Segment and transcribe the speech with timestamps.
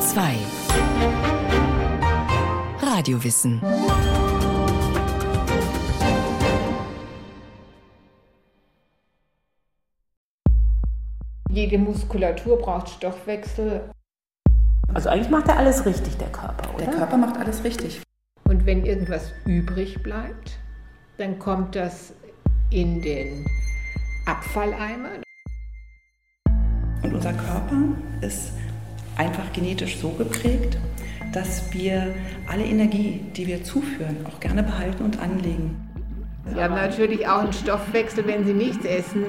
[0.00, 0.38] Bayern
[2.80, 3.60] 2 Radiowissen
[11.50, 13.90] Jede Muskulatur braucht Stoffwechsel.
[14.94, 16.84] Also eigentlich macht er alles richtig, der Körper, oder?
[16.84, 18.00] Der Körper macht alles richtig.
[18.44, 20.58] Und wenn irgendwas übrig bleibt,
[21.18, 22.14] dann kommt das
[22.70, 23.44] in den
[24.26, 25.10] Abfalleimer.
[27.02, 27.76] Und unser Körper
[28.20, 28.52] ist
[29.20, 30.78] einfach genetisch so geprägt,
[31.32, 32.14] dass wir
[32.46, 35.76] alle Energie, die wir zuführen, auch gerne behalten und anlegen.
[36.46, 39.24] Sie haben natürlich auch einen Stoffwechsel, wenn Sie nichts essen.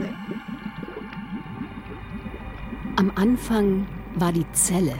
[2.95, 4.93] Am Anfang war die Zelle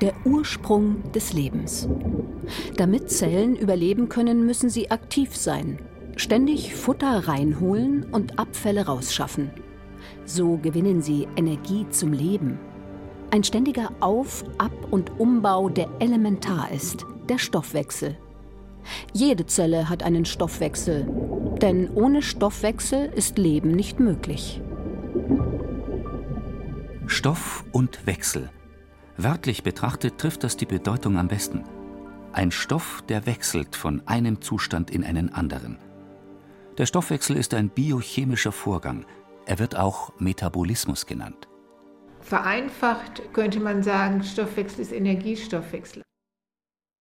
[0.00, 1.88] der Ursprung des Lebens.
[2.76, 5.78] Damit Zellen überleben können, müssen sie aktiv sein,
[6.16, 9.50] ständig Futter reinholen und Abfälle rausschaffen.
[10.24, 12.58] So gewinnen sie Energie zum Leben.
[13.34, 18.16] Ein ständiger Auf-, Ab- und Umbau, der elementar ist, der Stoffwechsel.
[19.12, 21.08] Jede Zelle hat einen Stoffwechsel,
[21.60, 24.62] denn ohne Stoffwechsel ist Leben nicht möglich.
[27.08, 28.50] Stoff und Wechsel.
[29.16, 31.64] Wörtlich betrachtet trifft das die Bedeutung am besten.
[32.32, 35.78] Ein Stoff, der wechselt von einem Zustand in einen anderen.
[36.78, 39.06] Der Stoffwechsel ist ein biochemischer Vorgang.
[39.44, 41.48] Er wird auch Metabolismus genannt.
[42.24, 46.02] Vereinfacht könnte man sagen, Stoffwechsel ist Energiestoffwechsel.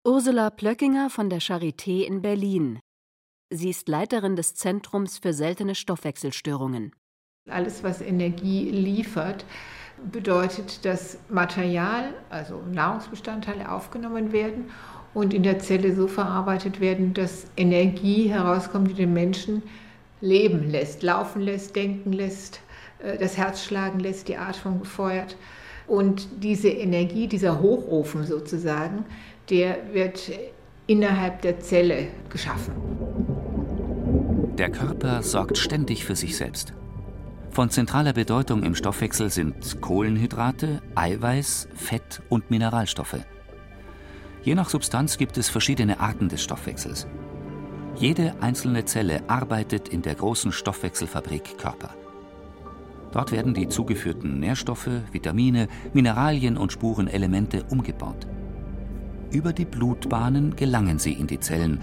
[0.04, 2.80] Ursula Plöckinger von der Charité in Berlin.
[3.52, 6.96] Sie ist Leiterin des Zentrums für seltene Stoffwechselstörungen.
[7.48, 9.46] Alles, was Energie liefert,
[10.12, 14.72] bedeutet, dass Material, also Nahrungsbestandteile aufgenommen werden
[15.14, 19.62] und in der Zelle so verarbeitet werden, dass Energie herauskommt, die den Menschen
[20.20, 22.62] leben lässt, laufen lässt, denken lässt,
[23.20, 25.36] das Herz schlagen lässt, die Atmung befeuert.
[25.88, 29.06] Und diese Energie, dieser Hochofen sozusagen,
[29.50, 30.32] der wird
[30.88, 32.74] innerhalb der Zelle geschaffen.
[34.58, 36.74] Der Körper sorgt ständig für sich selbst.
[37.50, 43.18] Von zentraler Bedeutung im Stoffwechsel sind Kohlenhydrate, Eiweiß, Fett und Mineralstoffe.
[44.44, 47.08] Je nach Substanz gibt es verschiedene Arten des Stoffwechsels.
[47.96, 51.90] Jede einzelne Zelle arbeitet in der großen Stoffwechselfabrik Körper.
[53.12, 58.28] Dort werden die zugeführten Nährstoffe, Vitamine, Mineralien und Spurenelemente umgebaut.
[59.32, 61.80] Über die Blutbahnen gelangen sie in die Zellen.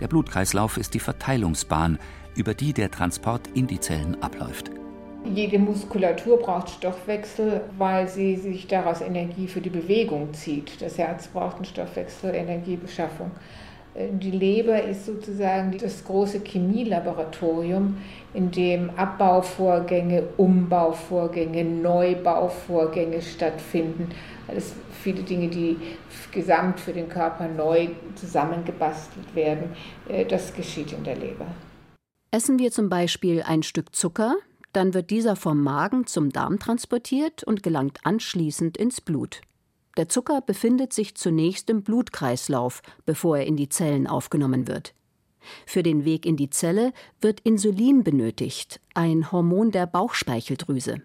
[0.00, 1.98] Der Blutkreislauf ist die Verteilungsbahn,
[2.34, 4.70] über die der Transport in die Zellen abläuft.
[5.24, 10.82] Jede Muskulatur braucht Stoffwechsel, weil sie sich daraus Energie für die Bewegung zieht.
[10.82, 13.30] Das Herz braucht einen Stoffwechsel, Energiebeschaffung.
[13.94, 17.98] Die Leber ist sozusagen das große Chemielaboratorium,
[18.32, 24.08] in dem Abbauvorgänge, Umbauvorgänge, Neubauvorgänge stattfinden.
[24.48, 25.76] Alles viele Dinge, die
[26.30, 29.76] gesamt für den Körper neu zusammengebastelt werden.
[30.30, 31.46] Das geschieht in der Leber.
[32.30, 34.36] Essen wir zum Beispiel ein Stück Zucker,
[34.72, 39.42] dann wird dieser vom Magen zum Darm transportiert und gelangt anschließend ins Blut.
[39.96, 44.94] Der Zucker befindet sich zunächst im Blutkreislauf, bevor er in die Zellen aufgenommen wird.
[45.66, 51.02] Für den Weg in die Zelle wird Insulin benötigt, ein Hormon der Bauchspeicheldrüse.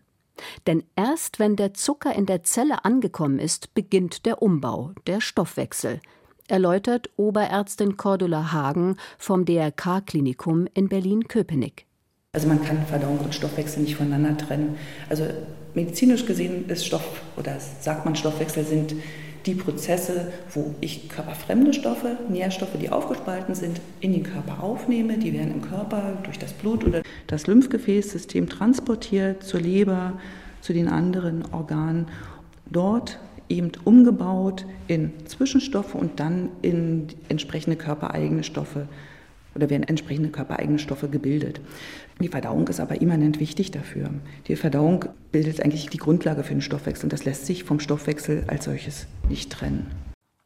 [0.68, 6.00] Denn erst wenn der Zucker in der Zelle angekommen ist, beginnt der Umbau, der Stoffwechsel,
[6.48, 11.87] erläutert Oberärztin Cordula Hagen vom DRK-Klinikum in Berlin-Köpenick.
[12.38, 14.76] Also man kann Verdauung und Stoffwechsel nicht voneinander trennen.
[15.10, 15.24] Also
[15.74, 18.94] medizinisch gesehen ist Stoff oder sagt man Stoffwechsel sind
[19.48, 25.18] die Prozesse, wo ich körperfremde Stoffe, Nährstoffe, die aufgespalten sind, in den Körper aufnehme.
[25.18, 30.20] Die werden im Körper durch das Blut oder das Lymphgefäßsystem transportiert zur Leber,
[30.62, 32.06] zu den anderen Organen.
[32.70, 33.18] Dort
[33.50, 38.88] eben umgebaut in Zwischenstoffe und dann in entsprechende körpereigene Stoffe
[39.58, 41.60] oder werden entsprechende körpereigene Stoffe gebildet.
[42.20, 44.10] Die Verdauung ist aber immanent wichtig dafür.
[44.48, 48.46] Die Verdauung bildet eigentlich die Grundlage für den Stoffwechsel und das lässt sich vom Stoffwechsel
[48.48, 49.86] als solches nicht trennen.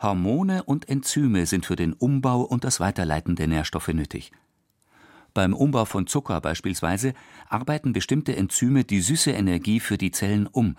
[0.01, 4.31] Hormone und Enzyme sind für den Umbau und das Weiterleiten der Nährstoffe nötig.
[5.33, 7.13] Beim Umbau von Zucker beispielsweise
[7.47, 10.75] arbeiten bestimmte Enzyme die süße Energie für die Zellen um.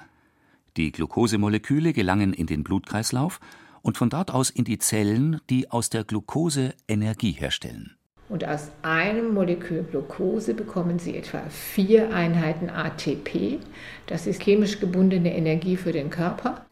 [0.77, 3.41] Die Glukosemoleküle gelangen in den Blutkreislauf
[3.81, 7.97] und von dort aus in die Zellen, die aus der Glucose Energie herstellen.
[8.29, 13.59] Und aus einem Molekül Glucose bekommen Sie etwa vier Einheiten ATP.
[14.07, 16.65] Das ist chemisch gebundene Energie für den Körper.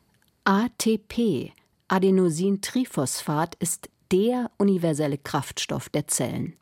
[0.44, 1.52] ATP,
[1.88, 6.56] Adenosintriphosphat, ist der universelle Kraftstoff der Zellen.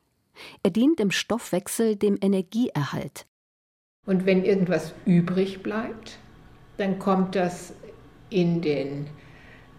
[0.62, 3.26] Er dient im Stoffwechsel dem Energieerhalt.
[4.06, 6.18] Und wenn irgendwas übrig bleibt,
[6.76, 7.72] dann kommt das
[8.30, 9.06] in den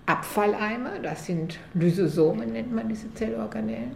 [0.05, 3.91] Abfalleimer, das sind Lysosomen, nennt man diese Zellorganellen.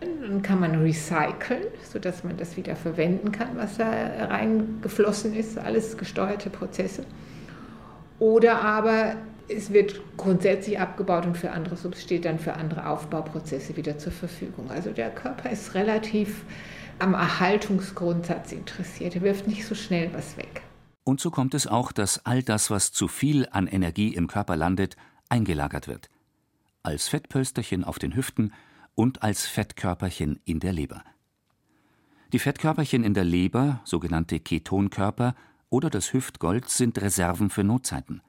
[0.00, 3.88] Dann kann man recyceln, sodass man das wieder verwenden kann, was da
[4.26, 7.04] reingeflossen ist, alles gesteuerte Prozesse.
[8.18, 9.16] Oder aber
[9.48, 14.70] es wird grundsätzlich abgebaut und für andere steht dann für andere Aufbauprozesse wieder zur Verfügung.
[14.70, 16.44] Also der Körper ist relativ
[16.98, 19.14] am Erhaltungsgrundsatz interessiert.
[19.14, 20.62] Er wirft nicht so schnell was weg.
[21.04, 24.56] Und so kommt es auch, dass all das, was zu viel an Energie im Körper
[24.56, 24.96] landet,
[25.28, 26.08] eingelagert wird.
[26.82, 28.52] Als Fettpölsterchen auf den Hüften
[28.96, 31.04] und als Fettkörperchen in der Leber.
[32.32, 35.36] Die Fettkörperchen in der Leber, sogenannte Ketonkörper
[35.70, 38.20] oder das Hüftgold sind Reserven für Notzeiten.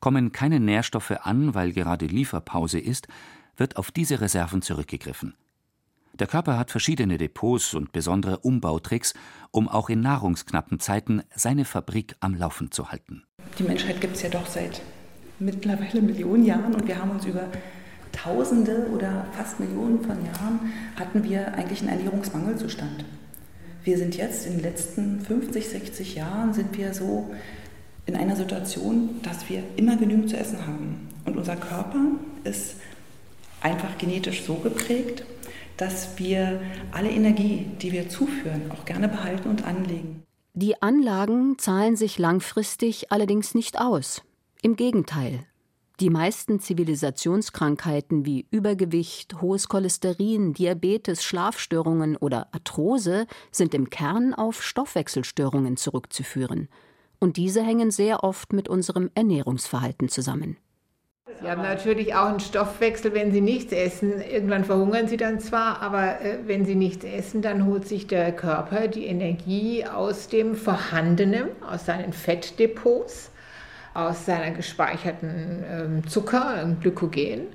[0.00, 3.08] Kommen keine Nährstoffe an, weil gerade Lieferpause ist,
[3.56, 5.34] wird auf diese Reserven zurückgegriffen.
[6.12, 9.14] Der Körper hat verschiedene Depots und besondere Umbautricks,
[9.50, 13.24] um auch in nahrungsknappen Zeiten seine Fabrik am Laufen zu halten.
[13.58, 14.82] Die Menschheit gibt es ja doch seit
[15.38, 17.48] mittlerweile Millionen Jahren und wir haben uns über
[18.14, 23.04] Tausende oder fast Millionen von Jahren hatten wir eigentlich einen Ernährungsmangelzustand.
[23.84, 27.34] Wir sind jetzt in den letzten 50, 60 Jahren sind wir so
[28.06, 31.08] in einer Situation, dass wir immer genügend zu essen haben.
[31.24, 32.00] Und unser Körper
[32.44, 32.76] ist
[33.60, 35.24] einfach genetisch so geprägt,
[35.76, 36.60] dass wir
[36.92, 40.22] alle Energie, die wir zuführen, auch gerne behalten und anlegen.
[40.52, 44.22] Die Anlagen zahlen sich langfristig allerdings nicht aus.
[44.62, 45.40] Im Gegenteil.
[46.00, 54.60] Die meisten Zivilisationskrankheiten wie Übergewicht, hohes Cholesterin, Diabetes, Schlafstörungen oder Arthrose sind im Kern auf
[54.60, 56.68] Stoffwechselstörungen zurückzuführen.
[57.20, 60.56] Und diese hängen sehr oft mit unserem Ernährungsverhalten zusammen.
[61.40, 64.20] Sie haben natürlich auch einen Stoffwechsel, wenn Sie nichts essen.
[64.20, 68.32] Irgendwann verhungern Sie dann zwar, aber äh, wenn Sie nichts essen, dann holt sich der
[68.32, 73.30] Körper die Energie aus dem Vorhandenen, aus seinen Fettdepots,
[73.94, 77.46] aus seiner gespeicherten ähm, Zucker, Glykogen.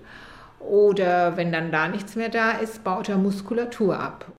[0.60, 4.32] Oder wenn dann da nichts mehr da ist, baut er Muskulatur ab.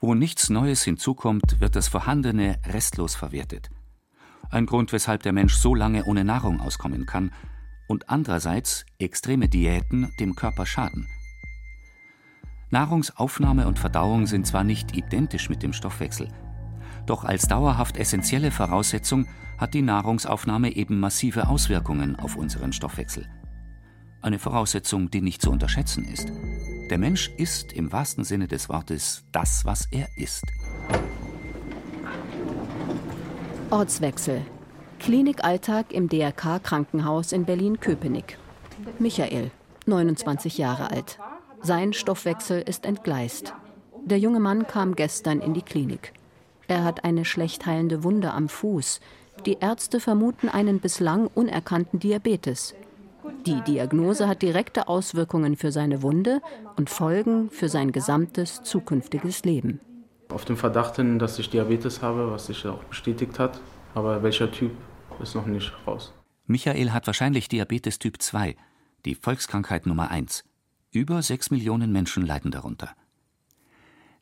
[0.00, 3.70] Wo nichts Neues hinzukommt, wird das Vorhandene restlos verwertet
[4.50, 7.32] ein Grund, weshalb der Mensch so lange ohne Nahrung auskommen kann,
[7.88, 11.06] und andererseits extreme Diäten dem Körper schaden.
[12.70, 16.28] Nahrungsaufnahme und Verdauung sind zwar nicht identisch mit dem Stoffwechsel,
[17.06, 19.26] doch als dauerhaft essentielle Voraussetzung
[19.58, 23.26] hat die Nahrungsaufnahme eben massive Auswirkungen auf unseren Stoffwechsel.
[24.22, 26.32] Eine Voraussetzung, die nicht zu unterschätzen ist.
[26.90, 30.44] Der Mensch ist im wahrsten Sinne des Wortes das, was er ist.
[33.70, 34.42] Ortswechsel.
[35.00, 38.38] Klinikalltag im DRK Krankenhaus in Berlin-Köpenick.
[38.98, 39.50] Michael,
[39.86, 41.18] 29 Jahre alt.
[41.62, 43.54] Sein Stoffwechsel ist entgleist.
[44.04, 46.12] Der junge Mann kam gestern in die Klinik.
[46.68, 49.00] Er hat eine schlecht heilende Wunde am Fuß.
[49.44, 52.74] Die Ärzte vermuten einen bislang unerkannten Diabetes.
[53.44, 56.40] Die Diagnose hat direkte Auswirkungen für seine Wunde
[56.76, 59.80] und Folgen für sein gesamtes zukünftiges Leben
[60.28, 63.60] auf dem Verdacht hin, dass ich Diabetes habe, was sich auch bestätigt hat.
[63.94, 64.72] Aber welcher Typ
[65.20, 66.12] ist noch nicht raus.
[66.46, 68.56] Michael hat wahrscheinlich Diabetes Typ 2,
[69.04, 70.44] die Volkskrankheit Nummer 1.
[70.92, 72.90] Über 6 Millionen Menschen leiden darunter.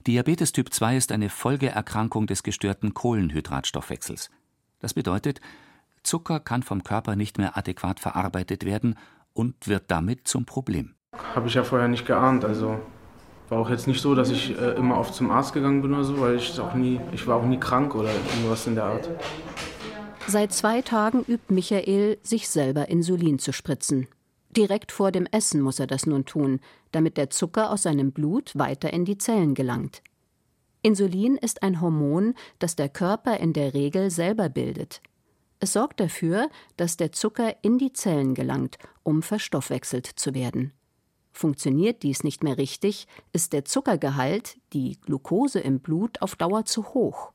[0.06, 4.28] Diabetes Typ 2 ist eine Folgeerkrankung des gestörten Kohlenhydratstoffwechsels.
[4.80, 5.40] Das bedeutet,
[6.02, 8.98] Zucker kann vom Körper nicht mehr adäquat verarbeitet werden
[9.32, 10.94] und wird damit zum Problem.
[11.34, 12.44] Habe ich ja vorher nicht geahnt.
[12.44, 12.78] Also
[13.48, 16.04] war auch jetzt nicht so, dass ich äh, immer oft zum Arzt gegangen bin oder
[16.04, 19.08] so, weil ich auch nie, ich war auch nie krank oder irgendwas in der Art.
[20.26, 24.08] Seit zwei Tagen übt Michael, sich selber Insulin zu spritzen.
[24.56, 26.60] Direkt vor dem Essen muss er das nun tun,
[26.92, 30.02] damit der Zucker aus seinem Blut weiter in die Zellen gelangt.
[30.82, 35.00] Insulin ist ein Hormon, das der Körper in der Regel selber bildet.
[35.58, 40.72] Es sorgt dafür, dass der Zucker in die Zellen gelangt, um verstoffwechselt zu werden.
[41.32, 46.94] Funktioniert dies nicht mehr richtig, ist der Zuckergehalt, die Glucose im Blut, auf Dauer zu
[46.94, 47.32] hoch.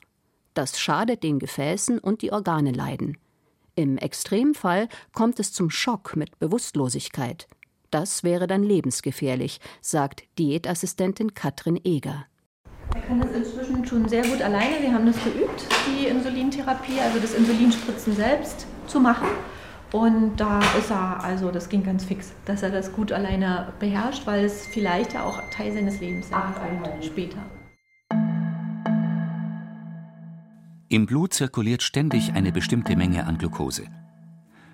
[0.53, 3.17] Das schadet den Gefäßen und die Organe leiden.
[3.79, 7.47] Im Extremfall kommt es zum Schock mit Bewusstlosigkeit.
[7.91, 12.25] Das wäre dann lebensgefährlich, sagt Diätassistentin Katrin Eger.
[12.93, 14.81] Er kann das inzwischen schon sehr gut alleine.
[14.81, 19.29] Wir haben das geübt, die Insulintherapie, also das Insulinspritzen selbst zu machen.
[19.93, 24.27] Und da ist er, also das ging ganz fix, dass er das gut alleine beherrscht,
[24.27, 27.39] weil es vielleicht ja auch Teil seines Lebens sein wird später.
[30.91, 33.83] Im Blut zirkuliert ständig eine bestimmte Menge an Glucose.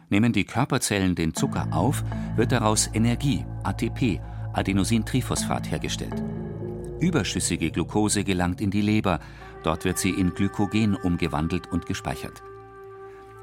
[0.10, 2.06] Nehmen die Körperzellen den Zucker auf,
[2.38, 4.22] wird daraus Energie, ATP,
[4.54, 6.24] Adenosintriphosphat hergestellt.
[7.02, 9.20] Überschüssige Glucose gelangt in die Leber,
[9.64, 12.42] dort wird sie in Glykogen umgewandelt und gespeichert.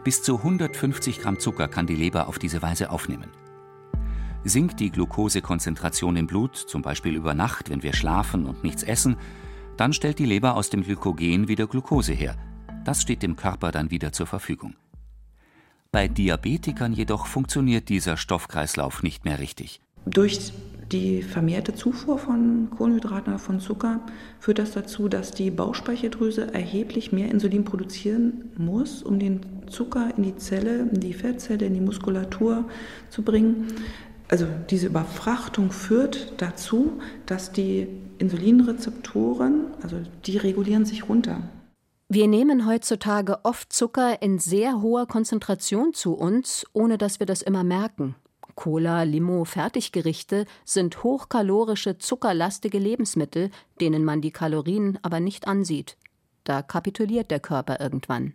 [0.03, 3.29] Bis zu 150 Gramm Zucker kann die Leber auf diese Weise aufnehmen.
[4.45, 9.19] Sinkt die Glukosekonzentration im Blut, zum Beispiel über Nacht, wenn wir schlafen und nichts essen,
[9.77, 12.35] dann stellt die Leber aus dem Glykogen wieder Glucose her.
[12.85, 14.75] Das steht dem Körper dann wieder zur Verfügung.
[15.93, 19.81] Bei Diabetikern jedoch funktioniert dieser Stoffkreislauf nicht mehr richtig.
[20.07, 20.53] Durch
[20.91, 24.01] die vermehrte Zufuhr von Kohlenhydraten, von Zucker,
[24.41, 30.25] führt das dazu, dass die Bauchspeicheldrüse erheblich mehr Insulin produzieren muss, um den Zucker in
[30.25, 32.69] die Zelle, in die Fettzelle, in die Muskulatur
[33.11, 33.69] zu bringen.
[34.29, 37.87] Also diese Überfrachtung führt dazu, dass die
[38.19, 41.43] Insulinrezeptoren, also die regulieren sich runter.
[42.15, 47.41] Wir nehmen heutzutage oft Zucker in sehr hoher Konzentration zu uns, ohne dass wir das
[47.41, 48.17] immer merken.
[48.55, 53.51] Cola, Limo, Fertiggerichte sind hochkalorische, zuckerlastige Lebensmittel,
[53.81, 55.97] denen man die Kalorien aber nicht ansieht.
[56.45, 58.35] Da kapituliert der Körper irgendwann.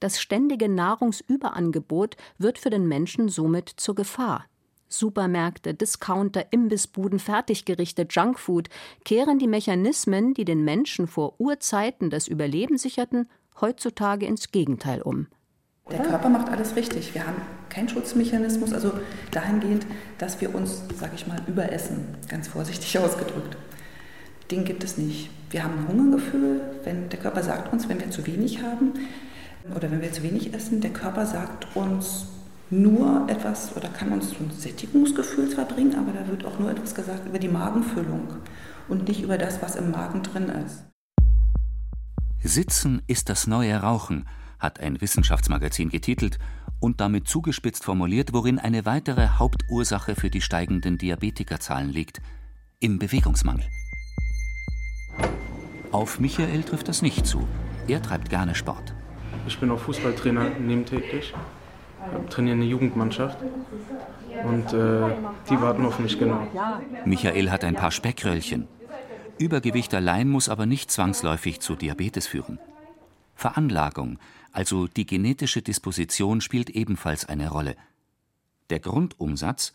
[0.00, 4.46] Das ständige Nahrungsüberangebot wird für den Menschen somit zur Gefahr.
[4.90, 8.68] Supermärkte, Discounter, Imbissbuden, Fertiggerichte, Junkfood
[9.04, 13.28] kehren die Mechanismen, die den Menschen vor Urzeiten das Überleben sicherten,
[13.60, 15.28] heutzutage ins Gegenteil um.
[15.90, 17.14] Der Körper macht alles richtig.
[17.14, 18.92] Wir haben keinen Schutzmechanismus, also
[19.30, 19.86] dahingehend,
[20.18, 23.56] dass wir uns, sage ich mal, überessen, ganz vorsichtig ausgedrückt.
[24.50, 25.30] Den gibt es nicht.
[25.50, 28.92] Wir haben ein Hungergefühl, wenn der Körper sagt uns, wenn wir zu wenig haben
[29.74, 32.26] oder wenn wir zu wenig essen, der Körper sagt uns
[32.70, 36.94] nur etwas oder kann uns ein Sättigungsgefühl zwar bringen, aber da wird auch nur etwas
[36.94, 38.28] gesagt über die Magenfüllung
[38.88, 40.84] und nicht über das, was im Magen drin ist.
[42.42, 44.26] Sitzen ist das neue Rauchen,
[44.58, 46.38] hat ein Wissenschaftsmagazin getitelt
[46.80, 52.22] und damit zugespitzt formuliert, worin eine weitere Hauptursache für die steigenden Diabetikerzahlen liegt:
[52.78, 53.66] im Bewegungsmangel.
[55.92, 57.46] Auf Michael trifft das nicht zu.
[57.88, 58.94] Er treibt gerne Sport.
[59.46, 61.34] Ich bin auch Fußballtrainer nebentätig,
[62.28, 63.38] trainiere eine Jugendmannschaft
[64.44, 65.14] und äh,
[65.48, 66.46] die warten auf mich genau.
[67.04, 68.68] Michael hat ein paar Speckröllchen.
[69.38, 72.58] Übergewicht allein muss aber nicht zwangsläufig zu Diabetes führen.
[73.34, 74.18] Veranlagung,
[74.52, 77.76] also die genetische Disposition spielt ebenfalls eine Rolle.
[78.68, 79.72] Der Grundumsatz,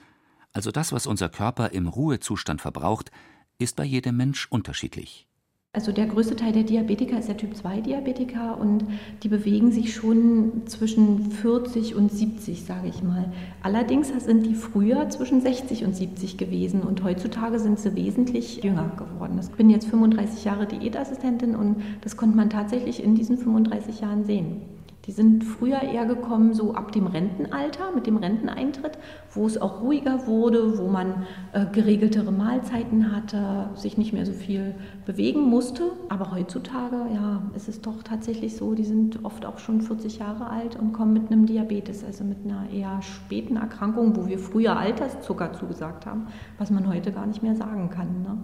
[0.54, 3.12] also das, was unser Körper im Ruhezustand verbraucht,
[3.58, 5.28] ist bei jedem Mensch unterschiedlich.
[5.76, 8.86] Also der größte Teil der Diabetiker ist der Typ 2 Diabetiker und
[9.24, 13.26] die bewegen sich schon zwischen 40 und 70, sage ich mal.
[13.62, 18.90] Allerdings sind die früher zwischen 60 und 70 gewesen und heutzutage sind sie wesentlich jünger
[18.96, 19.38] geworden.
[19.42, 24.24] Ich bin jetzt 35 Jahre Diätassistentin und das konnte man tatsächlich in diesen 35 Jahren
[24.24, 24.62] sehen.
[25.06, 28.98] Die sind früher eher gekommen, so ab dem Rentenalter, mit dem Renteneintritt,
[29.32, 34.34] wo es auch ruhiger wurde, wo man äh, geregeltere Mahlzeiten hatte, sich nicht mehr so
[34.34, 34.74] viel
[35.06, 35.92] bewegen musste.
[36.10, 40.50] Aber heutzutage, ja, ist es doch tatsächlich so, die sind oft auch schon 40 Jahre
[40.50, 44.76] alt und kommen mit einem Diabetes, also mit einer eher späten Erkrankung, wo wir früher
[44.76, 48.24] Alterszucker zugesagt haben, was man heute gar nicht mehr sagen kann.
[48.24, 48.38] Ne?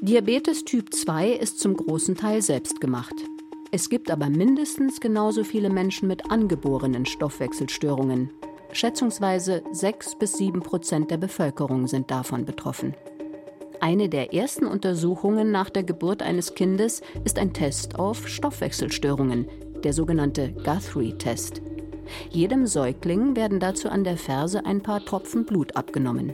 [0.00, 3.14] Diabetes Typ 2 ist zum großen Teil selbst gemacht.
[3.76, 8.30] Es gibt aber mindestens genauso viele Menschen mit angeborenen Stoffwechselstörungen.
[8.70, 12.94] Schätzungsweise 6 bis 7 Prozent der Bevölkerung sind davon betroffen.
[13.80, 19.48] Eine der ersten Untersuchungen nach der Geburt eines Kindes ist ein Test auf Stoffwechselstörungen,
[19.82, 21.60] der sogenannte Guthrie-Test.
[22.30, 26.32] Jedem Säugling werden dazu an der Ferse ein paar Tropfen Blut abgenommen.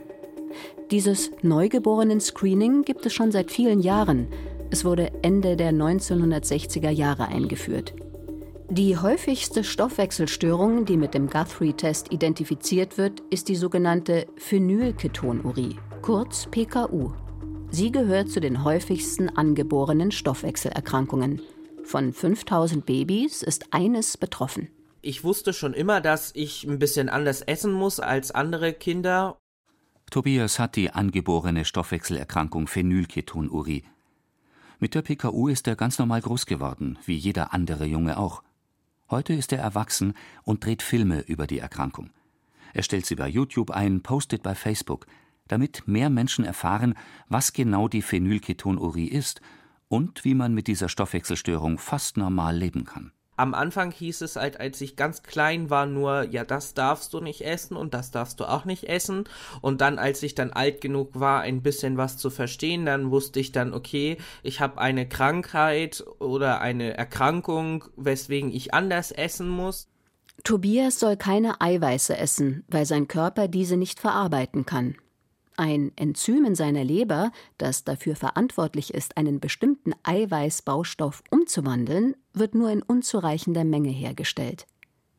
[0.91, 4.27] Dieses Neugeborenen-Screening gibt es schon seit vielen Jahren,
[4.71, 7.93] es wurde Ende der 1960er Jahre eingeführt.
[8.69, 17.11] Die häufigste Stoffwechselstörung, die mit dem Guthrie-Test identifiziert wird, ist die sogenannte Phenylketonurie, kurz PKU.
[17.69, 21.41] Sie gehört zu den häufigsten angeborenen Stoffwechselerkrankungen.
[21.83, 24.69] Von 5000 Babys ist eines betroffen.
[25.01, 29.37] Ich wusste schon immer, dass ich ein bisschen anders essen muss als andere Kinder.
[30.11, 33.83] Tobias hat die angeborene Stoffwechselerkrankung Phenylketonurie.
[34.81, 38.41] Mit der PKU ist er ganz normal groß geworden, wie jeder andere Junge auch.
[39.11, 42.09] Heute ist er erwachsen und dreht Filme über die Erkrankung.
[42.73, 45.05] Er stellt sie bei YouTube ein, postet bei Facebook,
[45.47, 46.95] damit mehr Menschen erfahren,
[47.29, 49.39] was genau die Phenylketonurie ist
[49.87, 54.59] und wie man mit dieser Stoffwechselstörung fast normal leben kann am Anfang hieß es halt,
[54.59, 58.39] als ich ganz klein war, nur, ja, das darfst du nicht essen und das darfst
[58.39, 59.23] du auch nicht essen.
[59.61, 63.39] Und dann, als ich dann alt genug war, ein bisschen was zu verstehen, dann wusste
[63.39, 69.87] ich dann, okay, ich habe eine Krankheit oder eine Erkrankung, weswegen ich anders essen muss.
[70.43, 74.95] Tobias soll keine Eiweiße essen, weil sein Körper diese nicht verarbeiten kann.
[75.61, 82.71] Ein Enzym in seiner Leber, das dafür verantwortlich ist, einen bestimmten Eiweißbaustoff umzuwandeln, wird nur
[82.71, 84.65] in unzureichender Menge hergestellt.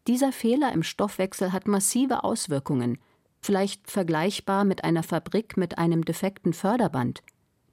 [0.09, 2.99] Dieser Fehler im Stoffwechsel hat massive Auswirkungen,
[3.41, 7.23] vielleicht vergleichbar mit einer Fabrik mit einem defekten Förderband.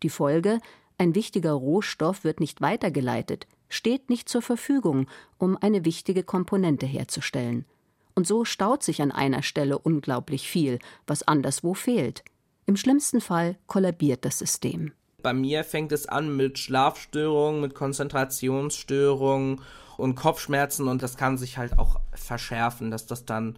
[0.04, 0.60] Die Folge
[1.00, 5.08] ein wichtiger Rohstoff wird nicht weitergeleitet, steht nicht zur Verfügung,
[5.40, 7.66] um eine wichtige Komponente herzustellen.
[8.14, 12.24] Und so staut sich an einer Stelle unglaublich viel, was anderswo fehlt.
[12.70, 14.92] Im schlimmsten Fall kollabiert das System.
[15.24, 19.62] Bei mir fängt es an mit Schlafstörungen, mit Konzentrationsstörungen
[19.98, 23.58] und Kopfschmerzen und das kann sich halt auch verschärfen, dass das dann,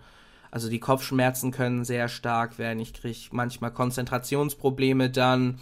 [0.50, 2.80] also die Kopfschmerzen können sehr stark werden.
[2.80, 5.60] Ich kriege manchmal Konzentrationsprobleme dann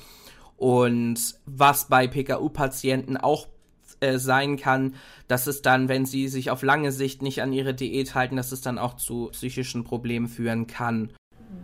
[0.56, 3.48] und was bei PKU-Patienten auch
[4.00, 4.94] äh, sein kann,
[5.28, 8.52] dass es dann, wenn sie sich auf lange Sicht nicht an ihre Diät halten, dass
[8.52, 11.14] es dann auch zu psychischen Problemen führen kann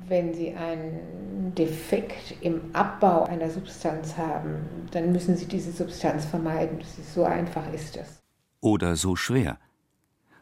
[0.07, 6.79] wenn Sie einen Defekt im Abbau einer Substanz haben, dann müssen Sie diese Substanz vermeiden.
[7.13, 8.19] so einfach ist das.
[8.61, 9.57] Oder so schwer.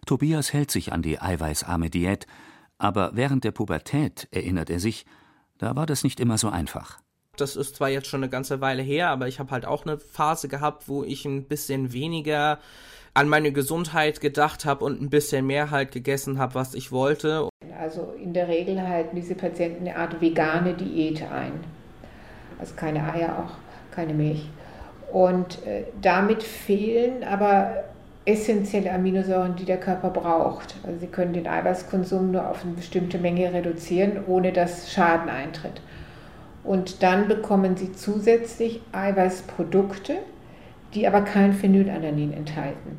[0.05, 2.27] Tobias hält sich an die eiweißarme Diät,
[2.77, 5.05] aber während der Pubertät, erinnert er sich,
[5.57, 7.02] da war das nicht immer so einfach.
[7.35, 9.97] Das ist zwar jetzt schon eine ganze Weile her, aber ich habe halt auch eine
[9.97, 12.59] Phase gehabt, wo ich ein bisschen weniger
[13.15, 17.49] an meine Gesundheit gedacht habe und ein bisschen mehr halt gegessen habe, was ich wollte.
[17.79, 21.53] Also in der Regel halten diese Patienten eine Art vegane Diät ein.
[22.59, 23.55] Also keine Eier, auch
[23.95, 24.47] keine Milch.
[25.11, 27.83] Und äh, damit fehlen aber
[28.25, 30.75] essentielle Aminosäuren, die der Körper braucht.
[30.83, 35.81] Also sie können den Eiweißkonsum nur auf eine bestimmte Menge reduzieren, ohne dass Schaden eintritt.
[36.63, 40.19] Und dann bekommen sie zusätzlich Eiweißprodukte,
[40.93, 42.97] die aber kein Phenylalanin enthalten.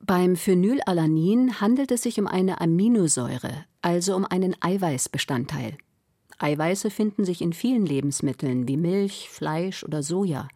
[0.00, 5.78] Beim Phenylalanin handelt es sich um eine Aminosäure, also um einen Eiweißbestandteil.
[6.38, 10.48] Eiweiße finden sich in vielen Lebensmitteln wie Milch, Fleisch oder Soja.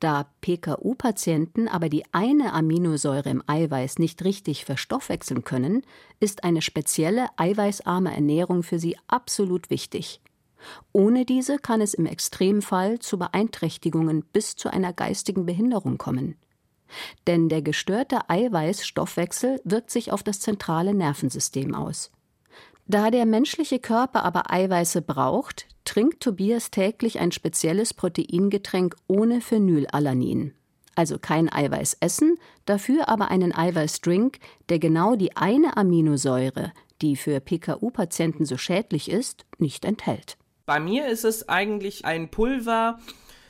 [0.00, 5.82] Da PKU-Patienten aber die eine Aminosäure im Eiweiß nicht richtig verstoffwechseln können,
[6.18, 10.20] ist eine spezielle eiweißarme Ernährung für sie absolut wichtig.
[10.92, 16.36] Ohne diese kann es im Extremfall zu Beeinträchtigungen bis zu einer geistigen Behinderung kommen.
[17.26, 22.10] Denn der gestörte Eiweißstoffwechsel wirkt sich auf das zentrale Nervensystem aus.
[22.86, 30.54] Da der menschliche Körper aber Eiweiße braucht, trinkt Tobias täglich ein spezielles Proteingetränk ohne Phenylalanin.
[30.94, 37.40] Also kein Eiweiß essen, dafür aber einen Eiweißdrink, der genau die eine Aminosäure, die für
[37.40, 40.36] PKU-Patienten so schädlich ist, nicht enthält.
[40.64, 42.98] Bei mir ist es eigentlich ein Pulver,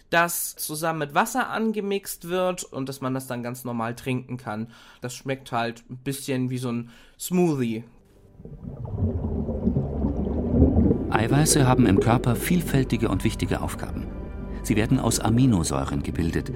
[0.09, 4.68] das zusammen mit Wasser angemixt wird und dass man das dann ganz normal trinken kann.
[5.03, 7.85] Das schmeckt halt ein bisschen wie so ein Smoothie.
[11.11, 14.07] Eiweiße haben im Körper vielfältige und wichtige Aufgaben.
[14.62, 16.51] Sie werden aus Aminosäuren gebildet.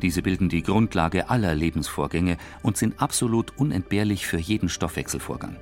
[0.00, 5.56] Diese bilden die Grundlage aller Lebensvorgänge und sind absolut unentbehrlich für jeden Stoffwechselvorgang.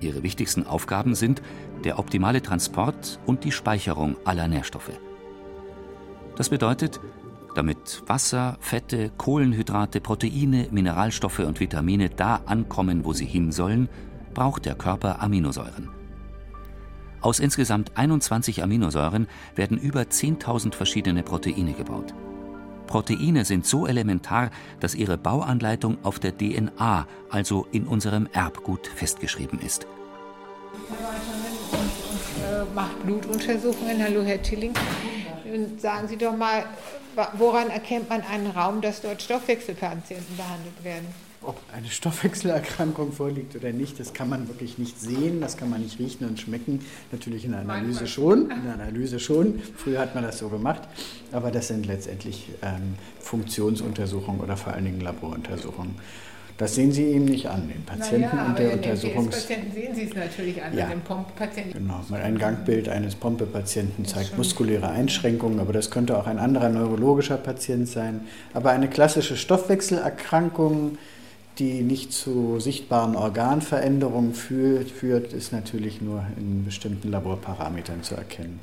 [0.00, 1.42] Ihre wichtigsten Aufgaben sind
[1.84, 4.92] der optimale Transport und die Speicherung aller Nährstoffe.
[6.36, 7.00] Das bedeutet,
[7.54, 13.88] damit Wasser, Fette, Kohlenhydrate, Proteine, Mineralstoffe und Vitamine da ankommen, wo sie hin sollen,
[14.34, 15.90] braucht der Körper Aminosäuren.
[17.20, 22.12] Aus insgesamt 21 Aminosäuren werden über 10.000 verschiedene Proteine gebaut.
[22.86, 29.58] Proteine sind so elementar, dass ihre Bauanleitung auf der DNA, also in unserem Erbgut, festgeschrieben
[29.60, 29.86] ist.
[32.74, 34.02] Macht Blutuntersuchungen.
[34.02, 34.74] Hallo, Herr Tilling.
[35.78, 36.64] Sagen Sie doch mal,
[37.34, 41.06] woran erkennt man einen Raum, dass dort Stoffwechselpatienten behandelt werden?
[41.46, 45.82] Ob eine Stoffwechselerkrankung vorliegt oder nicht, das kann man wirklich nicht sehen, das kann man
[45.82, 46.80] nicht riechen und schmecken.
[47.12, 49.60] Natürlich in der Analyse schon, in der Analyse schon.
[49.76, 50.82] Früher hat man das so gemacht,
[51.32, 55.96] aber das sind letztendlich ähm, Funktionsuntersuchungen oder vor allen Dingen Laboruntersuchungen.
[56.56, 59.34] Das sehen Sie ihm nicht an, den Patienten naja, und der Untersuchungs...
[59.34, 60.86] Patienten sehen Sie es natürlich an, ja.
[60.86, 61.72] den Pompepatienten.
[61.72, 67.38] Genau, ein Gangbild eines Pompepatienten zeigt muskuläre Einschränkungen, aber das könnte auch ein anderer neurologischer
[67.38, 68.20] Patient sein.
[68.52, 70.96] Aber eine klassische Stoffwechselerkrankung,
[71.58, 78.60] die nicht zu sichtbaren Organveränderungen führt, führt ist natürlich nur in bestimmten Laborparametern zu erkennen.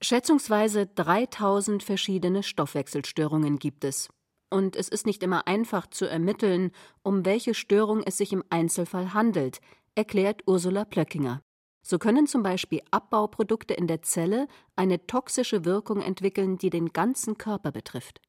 [0.00, 4.08] Schätzungsweise 3000 verschiedene Stoffwechselstörungen gibt es
[4.52, 6.70] und es ist nicht immer einfach zu ermitteln,
[7.02, 9.60] um welche Störung es sich im Einzelfall handelt,
[9.94, 11.40] erklärt Ursula Plöckinger.
[11.84, 17.38] So können zum Beispiel Abbauprodukte in der Zelle eine toxische Wirkung entwickeln, die den ganzen
[17.38, 18.20] Körper betrifft.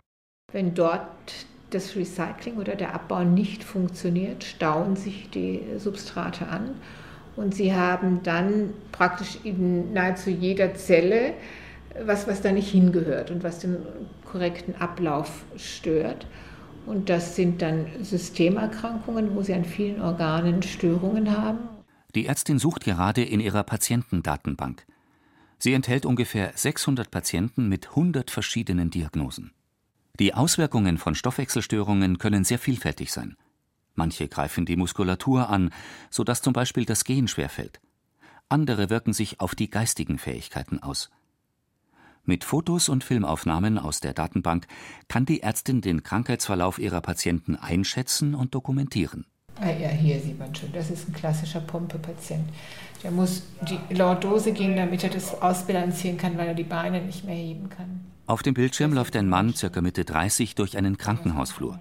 [0.51, 6.71] Wenn dort das Recycling oder der Abbau nicht funktioniert, stauen sich die Substrate an
[7.35, 11.33] und sie haben dann praktisch in nahezu jeder Zelle
[12.05, 13.77] was, was da nicht hingehört und was den
[14.25, 16.27] korrekten Ablauf stört.
[16.85, 21.59] Und das sind dann Systemerkrankungen, wo sie an vielen Organen Störungen haben.
[22.15, 24.85] Die Ärztin sucht gerade in ihrer Patientendatenbank.
[25.59, 29.51] Sie enthält ungefähr 600 Patienten mit 100 verschiedenen Diagnosen.
[30.19, 33.35] Die Auswirkungen von Stoffwechselstörungen können sehr vielfältig sein.
[33.95, 35.71] Manche greifen die Muskulatur an,
[36.11, 37.81] sodass zum Beispiel das Gehen schwerfällt.
[38.47, 41.09] Andere wirken sich auf die geistigen Fähigkeiten aus.
[42.25, 44.67] Mit Fotos und Filmaufnahmen aus der Datenbank
[45.07, 49.25] kann die Ärztin den Krankheitsverlauf ihrer Patienten einschätzen und dokumentieren.
[49.61, 52.49] Ah ja, hier sieht man schon, das ist ein klassischer Pumpepatient.
[53.03, 57.25] Der muss die Lordose gehen, damit er das ausbalancieren kann, weil er die Beine nicht
[57.25, 58.01] mehr heben kann.
[58.25, 61.79] Auf dem Bildschirm läuft ein Mann, circa Mitte 30, durch einen Krankenhausflur.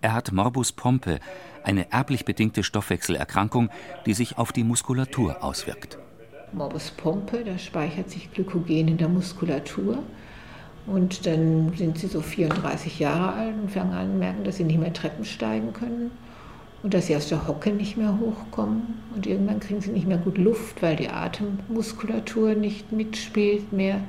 [0.00, 1.20] Er hat Morbus Pompe,
[1.62, 3.68] eine erblich bedingte Stoffwechselerkrankung,
[4.06, 5.98] die sich auf die Muskulatur auswirkt.
[6.52, 9.98] Morbus Pompe, da speichert sich Glykogen in der Muskulatur.
[10.86, 14.80] Und dann sind sie so 34 Jahre alt und fangen an, merken, dass sie nicht
[14.80, 16.10] mehr Treppen steigen können
[16.82, 18.82] und dass sie aus der Hocke nicht mehr hochkommen.
[19.14, 24.00] Und irgendwann kriegen sie nicht mehr gut Luft, weil die Atemmuskulatur nicht mitspielt mehr.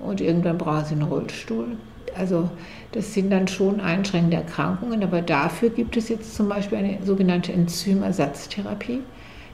[0.00, 1.76] Und irgendwann brauchen sie einen Rollstuhl.
[2.16, 2.50] Also
[2.92, 7.52] das sind dann schon einschränkende Erkrankungen, aber dafür gibt es jetzt zum Beispiel eine sogenannte
[7.52, 9.00] Enzymersatztherapie.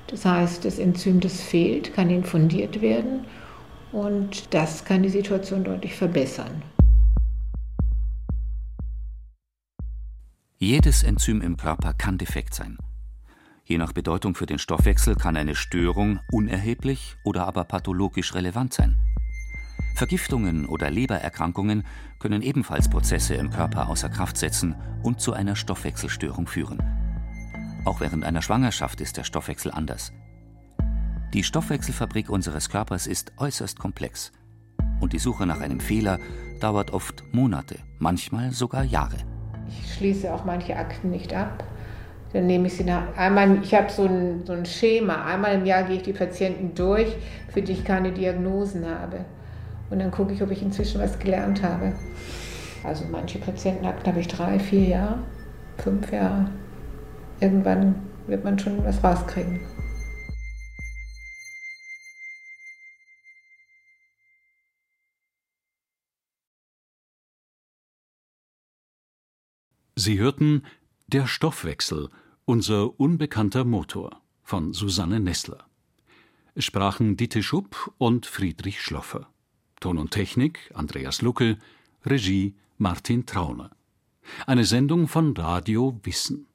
[0.08, 3.24] Das heißt, das Enzym, das fehlt, kann infundiert werden
[3.92, 6.62] und das kann die Situation deutlich verbessern.
[10.62, 12.76] Jedes Enzym im Körper kann defekt sein.
[13.64, 18.98] Je nach Bedeutung für den Stoffwechsel kann eine Störung unerheblich oder aber pathologisch relevant sein.
[19.94, 21.86] Vergiftungen oder Lebererkrankungen
[22.18, 26.82] können ebenfalls Prozesse im Körper außer Kraft setzen und zu einer Stoffwechselstörung führen.
[27.86, 30.12] Auch während einer Schwangerschaft ist der Stoffwechsel anders.
[31.32, 34.30] Die Stoffwechselfabrik unseres Körpers ist äußerst komplex.
[35.00, 36.18] Und die Suche nach einem Fehler
[36.60, 39.29] dauert oft Monate, manchmal sogar Jahre.
[39.70, 41.64] Ich schließe auch manche Akten nicht ab.
[42.32, 43.16] Dann nehme ich sie nach.
[43.16, 45.24] Einmal, ich habe so ein, so ein Schema.
[45.24, 47.16] Einmal im Jahr gehe ich die Patienten durch,
[47.48, 49.24] für die ich keine Diagnosen habe.
[49.90, 51.92] Und dann gucke ich, ob ich inzwischen was gelernt habe.
[52.84, 55.18] Also manche Patientenakten habe ich drei, vier Jahre,
[55.78, 56.46] fünf Jahre
[57.40, 57.94] irgendwann
[58.26, 59.60] wird man schon was rauskriegen.
[70.00, 70.62] Sie hörten
[71.08, 72.08] Der Stoffwechsel,
[72.46, 75.66] unser unbekannter Motor von Susanne Nessler.
[76.54, 79.28] Es sprachen Dieter Schupp und Friedrich Schloffer.
[79.78, 81.58] Ton und Technik Andreas Lucke,
[82.06, 83.72] Regie Martin Trauner.
[84.46, 86.46] Eine Sendung von Radio Wissen.